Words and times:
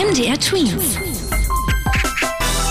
MDR 0.00 0.40
Twins. 0.40 0.98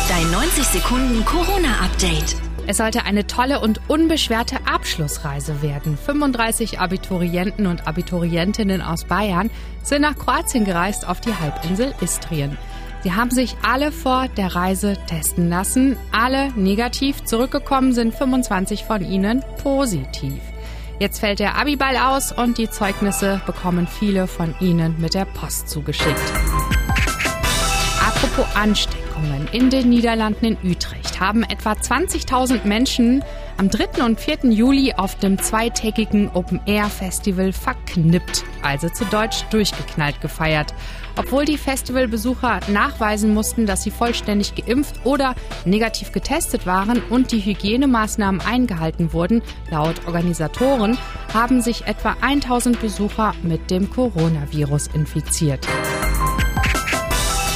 Dein 0.10 0.32
90 0.32 0.64
Sekunden 0.64 1.24
Corona-Update. 1.26 2.36
Es 2.66 2.78
sollte 2.78 3.06
eine 3.06 3.28
tolle 3.28 3.60
und 3.60 3.82
unbeschwerte 3.88 4.56
Abschlussreise 4.66 5.62
werden. 5.62 5.96
35 5.96 6.80
Abiturienten 6.80 7.68
und 7.68 7.86
Abiturientinnen 7.88 8.82
aus 8.82 9.04
Bayern 9.04 9.52
sind 9.84 10.02
nach 10.02 10.18
Kroatien 10.18 10.66
gereist 10.66 11.08
auf 11.08 11.22
die 11.22 11.36
Halbinsel 11.36 11.94
Istrien. 12.02 12.58
Sie 13.04 13.14
haben 13.14 13.30
sich 13.30 13.56
alle 13.62 13.92
vor 13.92 14.28
der 14.30 14.56
Reise 14.56 14.98
testen 15.06 15.50
lassen. 15.50 15.98
Alle 16.12 16.50
negativ. 16.54 17.26
Zurückgekommen 17.26 17.94
sind 17.94 18.16
25 18.16 18.86
von 18.86 19.06
ihnen 19.06 19.44
positiv. 19.62 20.42
Jetzt 21.00 21.20
fällt 21.20 21.38
der 21.38 21.60
Abiball 21.60 21.96
aus 21.96 22.32
und 22.32 22.58
die 22.58 22.72
Zeugnisse 22.72 23.40
bekommen 23.46 23.86
viele 23.86 24.26
von 24.26 24.56
ihnen 24.60 25.00
mit 25.00 25.14
der 25.14 25.26
Post 25.26 25.70
zugeschickt. 25.70 26.34
Apropos 28.40 28.56
Ansteckungen. 28.56 29.50
In 29.52 29.70
den 29.70 29.90
Niederlanden 29.90 30.46
in 30.46 30.72
Utrecht 30.72 31.20
haben 31.20 31.44
etwa 31.44 31.74
20.000 31.74 32.66
Menschen 32.66 33.22
am 33.58 33.70
3. 33.70 34.02
und 34.04 34.18
4. 34.18 34.52
Juli 34.52 34.94
auf 34.94 35.16
dem 35.16 35.38
zweitägigen 35.38 36.30
Open-Air-Festival 36.34 37.52
verknippt, 37.52 38.46
also 38.62 38.88
zu 38.88 39.04
Deutsch 39.06 39.44
durchgeknallt 39.50 40.22
gefeiert. 40.22 40.74
Obwohl 41.18 41.44
die 41.44 41.58
Festivalbesucher 41.58 42.62
nachweisen 42.70 43.34
mussten, 43.34 43.66
dass 43.66 43.84
sie 43.84 43.92
vollständig 43.92 44.56
geimpft 44.56 45.06
oder 45.06 45.36
negativ 45.66 46.14
getestet 46.14 46.66
waren 46.66 47.02
und 47.10 47.34
die 47.34 47.44
Hygienemaßnahmen 47.44 48.40
eingehalten 48.40 49.12
wurden, 49.12 49.42
laut 49.70 50.08
Organisatoren, 50.08 50.98
haben 51.34 51.62
sich 51.62 51.88
etwa 51.88 52.16
1000 52.22 52.80
Besucher 52.80 53.34
mit 53.44 53.70
dem 53.70 53.90
Coronavirus 53.90 54.88
infiziert. 54.94 55.68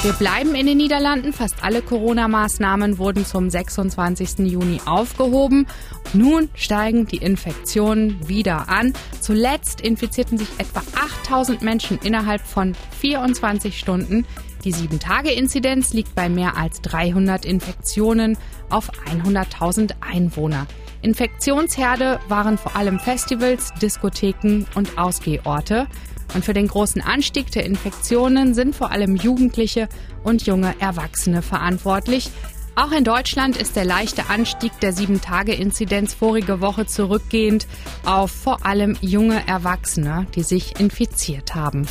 Wir 0.04 0.12
bleiben 0.12 0.54
in 0.54 0.66
den 0.66 0.76
Niederlanden. 0.76 1.32
Fast 1.32 1.64
alle 1.64 1.82
Corona-Maßnahmen 1.82 2.98
wurden 2.98 3.26
zum 3.26 3.50
26. 3.50 4.40
Juni 4.40 4.82
aufgehoben. 4.86 5.66
Nun 6.12 6.50
steigen 6.56 7.06
die 7.08 7.20
Infektionen 7.20 8.28
wieder 8.28 8.68
an. 8.68 8.92
Zuletzt 9.22 9.80
infizierten 9.80 10.38
sich 10.38 10.50
etwa 10.58 10.82
8000 11.24 11.62
Menschen 11.62 12.00
innerhalb 12.04 12.42
von 12.42 12.76
24 13.00 13.80
Stunden. 13.80 14.26
Die 14.66 14.74
7-Tage-Inzidenz 14.74 15.94
liegt 15.94 16.14
bei 16.16 16.28
mehr 16.28 16.58
als 16.58 16.82
300 16.82 17.46
Infektionen 17.46 18.38
auf 18.70 18.92
100.000 19.10 19.94
Einwohner. 20.02 20.68
Infektionsherde 21.04 22.20
waren 22.28 22.58
vor 22.58 22.76
allem 22.76 23.00
Festivals, 23.00 23.74
Diskotheken 23.82 24.66
und 24.76 24.98
Ausgehorte. 24.98 25.88
Und 26.34 26.44
für 26.44 26.54
den 26.54 26.68
großen 26.68 27.02
Anstieg 27.02 27.52
der 27.52 27.66
Infektionen 27.66 28.56
sind 28.56 28.76
vor 28.76 28.92
allem 28.92 29.16
Jugendliche 29.16 29.88
und 30.24 30.46
junge 30.48 30.74
Erwachsene 30.80 31.42
verantwortlich. 31.42 32.32
Auch 32.76 32.92
in 32.92 33.04
Deutschland 33.04 33.56
ist 33.56 33.76
der 33.76 33.86
leichte 33.86 34.30
Anstieg 34.30 34.72
der 34.80 34.94
7-Tage-Inzidenz 34.94 36.16
vorige 36.16 36.60
Woche 36.60 36.88
zurückgehend 36.88 37.68
auf 38.04 38.32
vor 38.32 38.66
allem 38.66 38.98
junge 39.00 39.48
Erwachsene, 39.48 40.26
die 40.34 40.42
sich 40.42 40.80
infiziert 40.80 41.54
haben. 41.54 41.86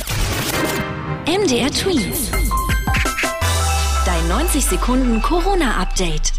MDR 1.25 1.71
Tweet. 1.71 2.13
Dein 4.05 4.27
90 4.27 4.65
Sekunden 4.65 5.21
Corona-Update. 5.21 6.33